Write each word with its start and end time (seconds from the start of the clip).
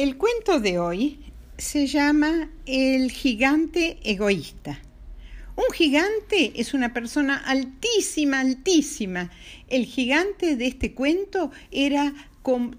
El 0.00 0.16
cuento 0.16 0.60
de 0.60 0.78
hoy 0.78 1.18
se 1.58 1.86
llama 1.86 2.48
El 2.64 3.10
gigante 3.10 3.98
egoísta. 4.02 4.80
Un 5.56 5.74
gigante 5.74 6.52
es 6.58 6.72
una 6.72 6.94
persona 6.94 7.36
altísima, 7.36 8.40
altísima. 8.40 9.30
El 9.68 9.84
gigante 9.84 10.56
de 10.56 10.68
este 10.68 10.94
cuento 10.94 11.50
era 11.70 12.14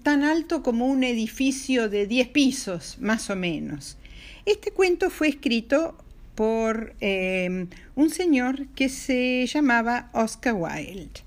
tan 0.02 0.24
alto 0.24 0.64
como 0.64 0.86
un 0.86 1.04
edificio 1.04 1.88
de 1.88 2.08
10 2.08 2.26
pisos, 2.30 2.96
más 2.98 3.30
o 3.30 3.36
menos. 3.36 3.98
Este 4.44 4.72
cuento 4.72 5.08
fue 5.08 5.28
escrito 5.28 5.96
por 6.34 6.96
eh, 7.00 7.68
un 7.94 8.10
señor 8.10 8.66
que 8.74 8.88
se 8.88 9.46
llamaba 9.46 10.10
Oscar 10.12 10.54
Wilde. 10.54 11.20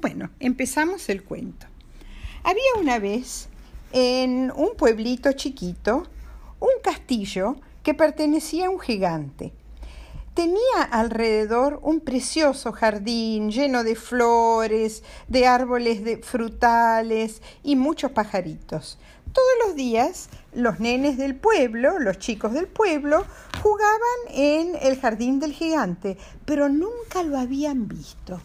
Bueno, 0.00 0.30
empezamos 0.38 1.08
el 1.08 1.24
cuento. 1.24 1.66
Había 2.44 2.80
una 2.80 3.00
vez 3.00 3.48
en 3.94 4.52
un 4.56 4.70
pueblito 4.76 5.30
chiquito 5.34 6.02
un 6.58 6.82
castillo 6.82 7.54
que 7.84 7.94
pertenecía 7.94 8.66
a 8.66 8.70
un 8.70 8.80
gigante. 8.80 9.52
Tenía 10.34 10.82
alrededor 10.90 11.78
un 11.80 12.00
precioso 12.00 12.72
jardín 12.72 13.52
lleno 13.52 13.84
de 13.84 13.94
flores, 13.94 15.04
de 15.28 15.46
árboles 15.46 16.02
de 16.02 16.18
frutales 16.18 17.40
y 17.62 17.76
muchos 17.76 18.10
pajaritos. 18.10 18.98
Todos 19.32 19.52
los 19.64 19.76
días 19.76 20.28
los 20.52 20.80
nenes 20.80 21.16
del 21.16 21.36
pueblo, 21.36 22.00
los 22.00 22.18
chicos 22.18 22.52
del 22.52 22.66
pueblo, 22.66 23.24
jugaban 23.62 24.00
en 24.30 24.72
el 24.82 25.00
jardín 25.00 25.38
del 25.38 25.52
gigante, 25.52 26.18
pero 26.44 26.68
nunca 26.68 27.22
lo 27.22 27.38
habían 27.38 27.86
visto. 27.86 28.40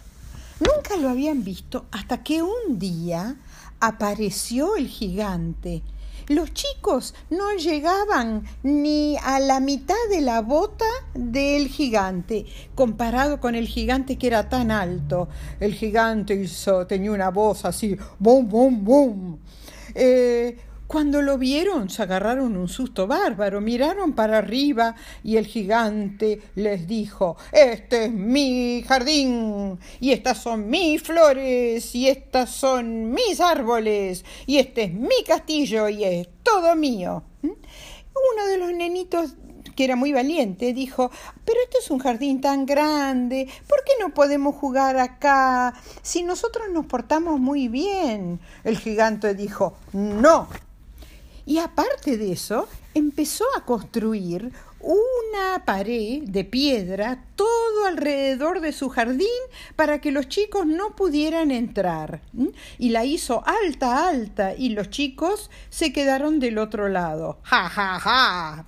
Nunca 0.59 0.95
lo 0.98 1.09
habían 1.09 1.43
visto 1.43 1.85
hasta 1.91 2.21
que 2.21 2.43
un 2.43 2.77
día 2.77 3.38
apareció 3.79 4.75
el 4.75 4.88
gigante. 4.88 5.83
Los 6.27 6.54
chicos 6.54 7.15
no 7.31 7.55
llegaban 7.55 8.43
ni 8.62 9.17
a 9.17 9.40
la 9.40 9.59
mitad 9.59 9.95
de 10.12 10.21
la 10.21 10.41
bota 10.41 10.85
del 11.15 11.67
gigante, 11.67 12.45
comparado 12.76 13.39
con 13.39 13.55
el 13.55 13.67
gigante 13.67 14.17
que 14.17 14.27
era 14.27 14.48
tan 14.48 14.70
alto. 14.70 15.27
El 15.59 15.73
gigante 15.73 16.35
hizo, 16.35 16.85
tenía 16.85 17.12
una 17.12 17.29
voz 17.29 17.65
así, 17.65 17.98
bum, 18.20 18.48
bum, 18.48 18.84
bum. 18.84 19.37
Eh, 19.95 20.55
cuando 20.90 21.21
lo 21.21 21.37
vieron, 21.37 21.87
se 21.91 22.01
agarraron 22.01 22.57
un 22.57 22.68
susto 22.68 23.05
bárbaro, 23.05 23.62
miraron 23.62 24.13
para 24.13 24.40
arriba 24.40 24.95
y 25.23 25.37
el 25.37 25.45
gigante 25.45 26.41
les 26.55 26.87
dijo, 26.87 27.37
este 27.51 28.05
es 28.05 28.12
mi 28.12 28.84
jardín, 28.87 29.77
y 29.99 30.13
estas 30.13 30.40
son 30.40 30.67
mis 30.67 31.04
flores, 31.04 31.93
y 31.93 32.07
estas 32.07 32.49
son 32.49 33.12
mis 33.12 33.40
árboles, 33.40 34.26
y 34.48 34.57
este 34.57 34.85
es 34.85 34.93
mi 34.95 35.23
castillo, 35.27 35.90
y 35.90 36.05
es 36.05 36.27
todo 36.41 36.76
mío. 36.76 37.21
¿Mm? 37.43 37.49
Uno 37.49 38.48
de 38.48 38.57
los 38.57 38.73
nenitos 38.73 39.35
que 39.76 39.84
era 39.84 39.95
muy 39.95 40.12
valiente, 40.12 40.73
dijo, 40.73 41.12
pero 41.45 41.60
esto 41.65 41.77
es 41.79 41.91
un 41.91 41.99
jardín 41.99 42.41
tan 42.41 42.65
grande, 42.65 43.48
¿por 43.67 43.84
qué 43.84 43.91
no 43.99 44.12
podemos 44.15 44.55
jugar 44.55 44.98
acá 44.98 45.71
si 46.01 46.23
nosotros 46.23 46.65
nos 46.73 46.87
portamos 46.87 47.40
muy 47.40 47.67
bien? 47.67 48.40
El 48.63 48.79
gigante 48.79 49.35
dijo, 49.35 49.76
no, 49.93 50.48
y 51.49 51.57
aparte 51.57 52.15
de 52.15 52.31
eso, 52.31 52.69
empezó 52.93 53.43
a 53.57 53.65
construir 53.65 54.53
una 54.81 55.65
pared 55.65 56.21
de 56.21 56.45
piedra 56.45 57.23
todo 57.35 57.87
alrededor 57.87 58.61
de 58.61 58.71
su 58.71 58.89
jardín 58.89 59.27
para 59.75 59.99
que 59.99 60.11
los 60.11 60.27
chicos 60.27 60.67
no 60.67 60.95
pudieran 60.95 61.49
entrar. 61.49 62.21
Y 62.77 62.89
la 62.89 63.03
hizo 63.03 63.43
alta, 63.47 64.07
alta, 64.07 64.53
y 64.55 64.69
los 64.69 64.91
chicos 64.91 65.50
se 65.72 65.91
quedaron 65.91 66.39
del 66.39 66.59
otro 66.59 66.88
lado. 66.88 67.39
¡Ja, 67.41 67.67
ja, 67.67 68.00
ja! 68.00 68.66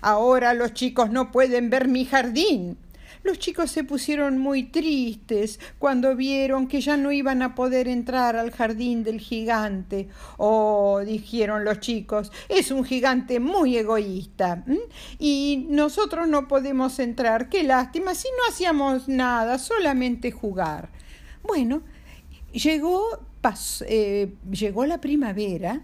Ahora 0.00 0.54
los 0.54 0.72
chicos 0.72 1.10
no 1.10 1.32
pueden 1.32 1.68
ver 1.68 1.88
mi 1.88 2.04
jardín. 2.04 2.78
Los 3.22 3.38
chicos 3.38 3.70
se 3.70 3.84
pusieron 3.84 4.38
muy 4.38 4.64
tristes 4.64 5.60
cuando 5.78 6.16
vieron 6.16 6.68
que 6.68 6.80
ya 6.80 6.96
no 6.96 7.12
iban 7.12 7.42
a 7.42 7.54
poder 7.54 7.86
entrar 7.86 8.36
al 8.36 8.50
jardín 8.50 9.04
del 9.04 9.20
gigante. 9.20 10.08
Oh, 10.38 11.00
dijeron 11.04 11.64
los 11.64 11.80
chicos, 11.80 12.32
es 12.48 12.70
un 12.70 12.84
gigante 12.84 13.38
muy 13.38 13.76
egoísta. 13.76 14.64
Y 15.18 15.66
nosotros 15.68 16.28
no 16.28 16.48
podemos 16.48 16.98
entrar. 16.98 17.48
Qué 17.48 17.62
lástima 17.62 18.14
si 18.14 18.28
no 18.28 18.52
hacíamos 18.52 19.08
nada, 19.08 19.58
solamente 19.58 20.30
jugar. 20.30 20.90
Bueno, 21.42 21.82
llegó, 22.52 23.20
eh, 23.86 24.34
llegó 24.50 24.86
la 24.86 25.00
primavera 25.00 25.82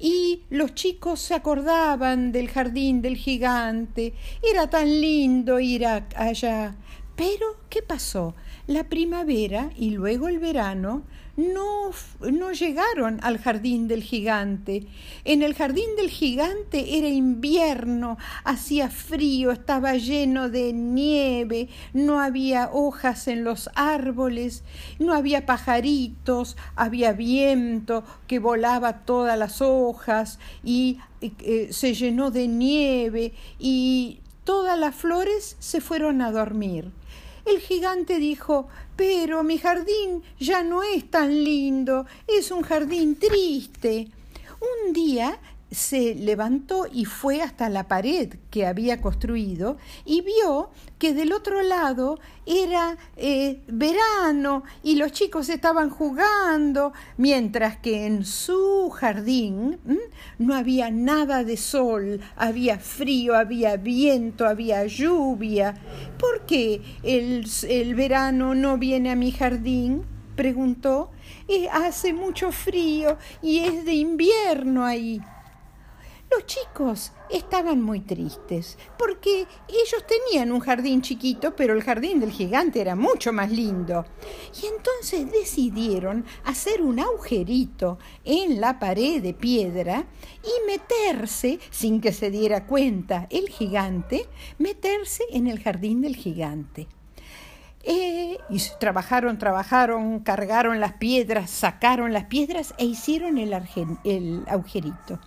y 0.00 0.44
los 0.48 0.74
chicos 0.74 1.20
se 1.20 1.34
acordaban 1.34 2.32
del 2.32 2.48
jardín 2.48 3.02
del 3.02 3.16
gigante. 3.16 4.14
Era 4.42 4.70
tan 4.70 4.88
lindo 4.88 5.60
ir 5.60 5.86
allá. 5.86 6.74
Pero, 7.14 7.46
¿qué 7.68 7.82
pasó? 7.82 8.34
La 8.66 8.84
primavera 8.84 9.70
y 9.76 9.90
luego 9.90 10.28
el 10.28 10.38
verano 10.38 11.02
no, 11.40 11.90
no 12.30 12.52
llegaron 12.52 13.18
al 13.22 13.38
jardín 13.38 13.88
del 13.88 14.02
gigante. 14.02 14.86
En 15.24 15.42
el 15.42 15.54
jardín 15.54 15.96
del 15.96 16.10
gigante 16.10 16.98
era 16.98 17.08
invierno, 17.08 18.18
hacía 18.44 18.90
frío, 18.90 19.50
estaba 19.50 19.94
lleno 19.94 20.48
de 20.48 20.72
nieve, 20.72 21.68
no 21.92 22.20
había 22.20 22.70
hojas 22.72 23.28
en 23.28 23.44
los 23.44 23.70
árboles, 23.74 24.62
no 24.98 25.14
había 25.14 25.46
pajaritos, 25.46 26.56
había 26.76 27.12
viento 27.12 28.04
que 28.26 28.38
volaba 28.38 29.04
todas 29.04 29.38
las 29.38 29.60
hojas 29.60 30.38
y 30.62 30.98
eh, 31.20 31.68
se 31.70 31.94
llenó 31.94 32.30
de 32.30 32.48
nieve 32.48 33.32
y 33.58 34.20
todas 34.44 34.78
las 34.78 34.94
flores 34.94 35.56
se 35.58 35.80
fueron 35.80 36.22
a 36.22 36.30
dormir. 36.30 36.90
El 37.44 37.60
gigante 37.60 38.18
dijo 38.18 38.68
Pero 38.96 39.42
mi 39.42 39.58
jardín 39.58 40.22
ya 40.38 40.62
no 40.62 40.82
es 40.82 41.10
tan 41.10 41.44
lindo, 41.44 42.06
es 42.26 42.50
un 42.50 42.62
jardín 42.62 43.16
triste. 43.16 44.08
Un 44.60 44.92
día 44.92 45.38
se 45.70 46.14
levantó 46.14 46.86
y 46.92 47.04
fue 47.04 47.42
hasta 47.42 47.68
la 47.68 47.86
pared 47.86 48.34
que 48.50 48.66
había 48.66 49.00
construido 49.00 49.76
y 50.04 50.22
vio 50.22 50.70
que 50.98 51.14
del 51.14 51.32
otro 51.32 51.62
lado 51.62 52.18
era 52.44 52.98
eh, 53.16 53.60
verano 53.68 54.64
y 54.82 54.96
los 54.96 55.12
chicos 55.12 55.48
estaban 55.48 55.90
jugando, 55.90 56.92
mientras 57.16 57.76
que 57.76 58.06
en 58.06 58.24
su 58.24 58.90
jardín 58.90 59.78
no 60.38 60.54
había 60.54 60.90
nada 60.90 61.44
de 61.44 61.56
sol, 61.56 62.20
había 62.36 62.78
frío, 62.78 63.36
había 63.36 63.76
viento, 63.76 64.46
había 64.46 64.84
lluvia. 64.86 65.74
¿Por 66.18 66.46
qué 66.46 66.82
el, 67.02 67.48
el 67.68 67.94
verano 67.94 68.54
no 68.54 68.78
viene 68.78 69.10
a 69.10 69.16
mi 69.16 69.30
jardín? 69.30 70.04
preguntó. 70.34 71.10
Eh, 71.48 71.68
hace 71.70 72.12
mucho 72.12 72.50
frío 72.50 73.18
y 73.42 73.58
es 73.58 73.84
de 73.84 73.92
invierno 73.92 74.84
ahí. 74.84 75.20
Los 76.30 76.46
chicos 76.46 77.10
estaban 77.28 77.82
muy 77.82 78.00
tristes 78.00 78.78
porque 78.96 79.48
ellos 79.68 80.04
tenían 80.06 80.52
un 80.52 80.60
jardín 80.60 81.02
chiquito, 81.02 81.56
pero 81.56 81.72
el 81.72 81.82
jardín 81.82 82.20
del 82.20 82.30
gigante 82.30 82.80
era 82.80 82.94
mucho 82.94 83.32
más 83.32 83.50
lindo. 83.50 84.04
Y 84.62 84.66
entonces 84.66 85.32
decidieron 85.32 86.24
hacer 86.44 86.82
un 86.82 87.00
agujerito 87.00 87.98
en 88.24 88.60
la 88.60 88.78
pared 88.78 89.20
de 89.20 89.34
piedra 89.34 90.04
y 90.44 90.70
meterse, 90.70 91.58
sin 91.70 92.00
que 92.00 92.12
se 92.12 92.30
diera 92.30 92.64
cuenta 92.64 93.26
el 93.30 93.48
gigante, 93.48 94.28
meterse 94.58 95.24
en 95.32 95.48
el 95.48 95.60
jardín 95.60 96.00
del 96.00 96.14
gigante. 96.14 96.86
Eh, 97.82 98.38
y 98.50 98.62
trabajaron, 98.78 99.38
trabajaron, 99.38 100.20
cargaron 100.20 100.78
las 100.78 100.92
piedras, 100.92 101.50
sacaron 101.50 102.12
las 102.12 102.26
piedras 102.26 102.72
e 102.78 102.84
hicieron 102.84 103.38
el 103.38 104.44
agujerito. 104.46 105.18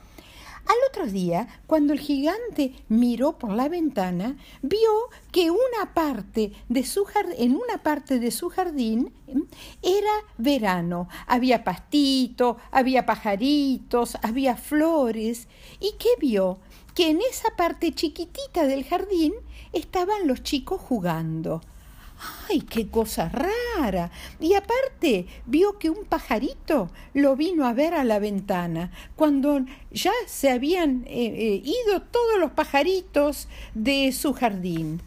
Al 0.65 0.75
otro 0.89 1.07
día, 1.07 1.47
cuando 1.67 1.91
el 1.91 1.99
gigante 1.99 2.73
miró 2.87 3.37
por 3.37 3.51
la 3.51 3.67
ventana, 3.67 4.37
vio 4.61 5.09
que 5.31 5.51
una 5.51 5.93
parte 5.93 6.53
de 6.69 6.85
su 6.85 7.05
en 7.37 7.55
una 7.55 7.83
parte 7.83 8.19
de 8.19 8.31
su 8.31 8.49
jardín 8.49 9.11
era 9.81 10.13
verano. 10.37 11.09
Había 11.27 11.65
pastito, 11.65 12.57
había 12.71 13.05
pajaritos, 13.05 14.17
había 14.21 14.55
flores. 14.55 15.47
¿Y 15.81 15.95
qué 15.99 16.09
vio? 16.19 16.59
Que 16.95 17.09
en 17.09 17.19
esa 17.21 17.49
parte 17.57 17.91
chiquitita 17.91 18.65
del 18.65 18.85
jardín 18.85 19.33
estaban 19.73 20.27
los 20.27 20.43
chicos 20.43 20.79
jugando. 20.79 21.61
¡Ay, 22.49 22.61
qué 22.61 22.87
cosa 22.87 23.29
rara! 23.29 24.11
Y 24.39 24.53
aparte, 24.53 25.27
vio 25.45 25.77
que 25.79 25.89
un 25.89 26.05
pajarito 26.05 26.89
lo 27.13 27.35
vino 27.35 27.65
a 27.65 27.73
ver 27.73 27.93
a 27.93 28.03
la 28.03 28.19
ventana, 28.19 28.91
cuando 29.15 29.65
ya 29.91 30.11
se 30.27 30.49
habían 30.49 31.03
eh, 31.07 31.25
eh, 31.25 31.61
ido 31.63 32.01
todos 32.01 32.39
los 32.39 32.51
pajaritos 32.51 33.47
de 33.73 34.11
su 34.11 34.33
jardín. 34.33 35.01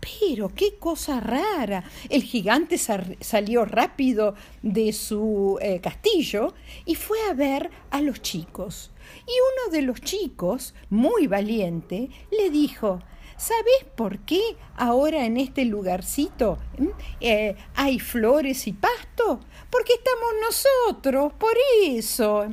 Pero 0.00 0.48
qué 0.48 0.76
cosa 0.78 1.20
rara. 1.20 1.84
El 2.08 2.22
gigante 2.22 2.78
salió 2.78 3.64
rápido 3.66 4.34
de 4.62 4.92
su 4.92 5.58
eh, 5.60 5.80
castillo 5.80 6.54
y 6.86 6.94
fue 6.94 7.18
a 7.28 7.34
ver 7.34 7.70
a 7.90 8.00
los 8.00 8.22
chicos. 8.22 8.90
Y 9.26 9.30
uno 9.30 9.76
de 9.76 9.82
los 9.82 10.00
chicos, 10.00 10.74
muy 10.88 11.26
valiente, 11.26 12.08
le 12.30 12.48
dijo, 12.48 13.00
¿Sabes 13.40 13.86
por 13.96 14.18
qué 14.18 14.54
ahora 14.76 15.24
en 15.24 15.38
este 15.38 15.64
lugarcito 15.64 16.58
eh, 17.22 17.56
hay 17.74 17.98
flores 17.98 18.66
y 18.66 18.74
pasto? 18.74 19.40
Porque 19.70 19.94
estamos 19.94 20.28
nosotros, 20.42 21.32
por 21.32 21.54
eso. 21.86 22.46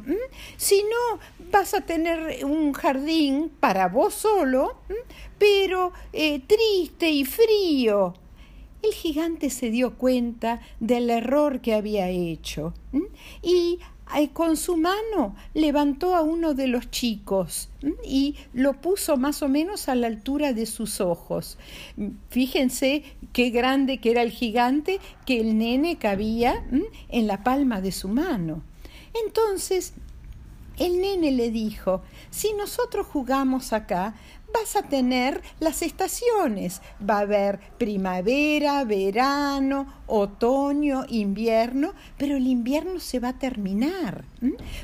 Si 0.55 0.81
no, 0.83 1.19
vas 1.51 1.73
a 1.73 1.81
tener 1.81 2.45
un 2.45 2.71
jardín 2.71 3.51
para 3.59 3.89
vos 3.89 4.13
solo, 4.13 4.77
pero 5.37 5.91
eh, 6.13 6.39
triste 6.47 7.09
y 7.09 7.25
frío. 7.25 8.13
El 8.81 8.93
gigante 8.93 9.49
se 9.49 9.69
dio 9.69 9.95
cuenta 9.95 10.61
del 10.79 11.09
error 11.09 11.59
que 11.59 11.73
había 11.73 12.07
hecho 12.07 12.73
y 13.41 13.79
con 14.33 14.57
su 14.57 14.77
mano 14.77 15.35
levantó 15.53 16.15
a 16.15 16.21
uno 16.21 16.53
de 16.53 16.67
los 16.67 16.89
chicos 16.89 17.69
y 18.05 18.35
lo 18.53 18.73
puso 18.81 19.17
más 19.17 19.41
o 19.41 19.49
menos 19.49 19.89
a 19.89 19.95
la 19.95 20.07
altura 20.07 20.53
de 20.53 20.65
sus 20.65 21.01
ojos. 21.01 21.57
Fíjense 22.29 23.03
qué 23.33 23.49
grande 23.49 23.99
que 23.99 24.11
era 24.11 24.21
el 24.21 24.31
gigante, 24.31 24.99
que 25.25 25.39
el 25.39 25.57
nene 25.57 25.97
cabía 25.97 26.65
en 27.09 27.27
la 27.27 27.43
palma 27.43 27.81
de 27.81 27.91
su 27.91 28.07
mano. 28.07 28.63
Entonces 29.25 29.93
el 30.77 31.01
nene 31.01 31.31
le 31.31 31.49
dijo, 31.51 32.01
si 32.29 32.53
nosotros 32.53 33.07
jugamos 33.07 33.73
acá, 33.73 34.15
vas 34.59 34.75
a 34.75 34.83
tener 34.83 35.41
las 35.59 35.81
estaciones. 35.81 36.81
Va 37.07 37.17
a 37.17 37.21
haber 37.21 37.59
primavera, 37.77 38.83
verano, 38.83 39.93
otoño, 40.07 41.05
invierno, 41.09 41.93
pero 42.17 42.35
el 42.35 42.47
invierno 42.47 42.99
se 42.99 43.19
va 43.19 43.29
a 43.29 43.39
terminar, 43.39 44.25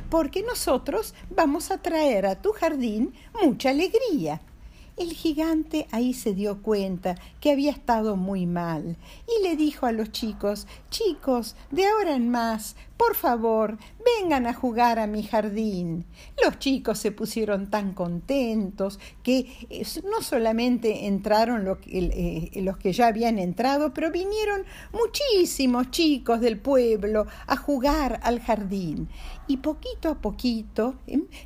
porque 0.10 0.44
nosotros 0.44 1.14
vamos 1.30 1.72
a 1.72 1.80
traer 1.80 2.26
a 2.26 2.42
tu 2.42 2.52
jardín 2.52 3.14
mucha 3.42 3.70
alegría. 3.70 4.42
El 4.96 5.12
gigante 5.14 5.88
ahí 5.90 6.14
se 6.14 6.36
dio 6.36 6.62
cuenta 6.62 7.16
que 7.42 7.52
había 7.52 7.72
estado 7.72 8.16
muy 8.16 8.46
mal 8.46 8.96
y 9.28 9.42
le 9.42 9.56
dijo 9.56 9.88
a 9.88 9.92
los 9.92 10.12
chicos, 10.12 10.68
chicos, 10.92 11.56
de 11.72 11.88
ahora 11.88 12.16
en 12.16 12.30
más, 12.30 12.76
por 12.96 13.16
favor, 13.16 13.80
vengan 14.20 14.46
a 14.46 14.54
jugar 14.54 15.00
a 15.00 15.08
mi 15.08 15.24
jardín. 15.24 16.06
Los 16.44 16.60
chicos 16.60 17.00
se 17.00 17.12
pusieron 17.12 17.72
tan 17.72 17.94
contentos 17.94 19.00
que 19.24 19.52
eh, 19.72 19.84
no 20.04 20.22
solamente 20.22 21.08
entraron 21.08 21.68
eh, 21.88 22.52
los 22.62 22.78
que 22.78 22.94
ya 22.94 23.08
habían 23.08 23.40
entrado, 23.40 23.96
pero 23.96 24.12
vinieron 24.12 24.64
muchísimos 24.92 25.90
chicos 25.90 26.40
del 26.40 26.60
pueblo 26.60 27.26
a 27.48 27.58
jugar 27.58 28.20
al 28.22 28.42
jardín. 28.42 29.10
Y 29.48 29.58
poquito 29.58 30.10
a 30.10 30.22
poquito, 30.22 30.96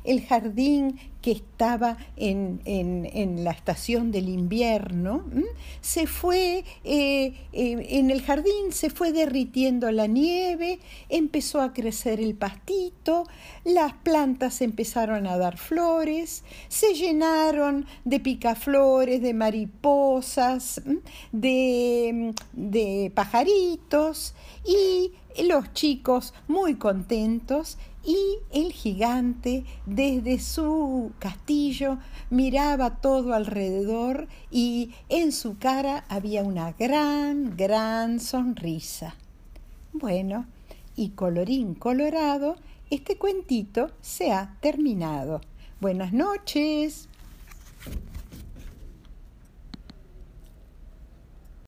el 0.04 0.24
jardín 0.26 1.00
que 1.28 1.32
estaba 1.32 1.98
en, 2.16 3.44
la 3.44 3.50
estación 3.50 4.10
del 4.10 4.30
invierno, 4.30 5.24
se 5.82 6.06
fue, 6.06 6.64
eh, 6.84 7.34
en 7.52 8.10
el 8.10 8.22
jardín 8.22 8.72
se 8.72 8.88
fue 8.88 9.12
derritiendo 9.12 9.92
la 9.92 10.06
nieve, 10.06 10.78
empezó 11.10 11.60
a 11.60 11.74
crecer 11.74 12.18
el 12.18 12.34
pastito, 12.34 13.24
las 13.64 13.92
plantas 13.92 14.62
empezaron 14.62 15.26
a 15.26 15.36
dar 15.36 15.58
flores, 15.58 16.44
se 16.68 16.94
llenaron 16.94 17.84
de 18.06 18.20
picaflores, 18.20 19.20
de 19.20 19.34
mariposas, 19.34 20.80
de, 21.32 22.32
de 22.54 23.12
pajaritos 23.14 24.34
y 24.66 25.12
los 25.42 25.74
chicos 25.74 26.32
muy 26.46 26.76
contentos 26.76 27.76
y 28.04 28.38
el 28.52 28.72
gigante 28.72 29.64
desde 29.86 30.38
su 30.38 31.12
castillo 31.18 31.98
miraba 32.30 33.00
todo 33.00 33.34
alrededor 33.34 34.28
y 34.50 34.92
en 35.08 35.32
su 35.32 35.58
cara 35.58 36.04
había 36.08 36.42
una 36.42 36.72
gran, 36.72 37.56
gran 37.56 38.20
sonrisa. 38.20 39.14
Bueno, 39.92 40.46
y 40.96 41.10
colorín 41.10 41.74
colorado, 41.74 42.56
este 42.90 43.16
cuentito 43.16 43.90
se 44.00 44.32
ha 44.32 44.56
terminado. 44.60 45.40
Buenas 45.80 46.12
noches. 46.12 47.07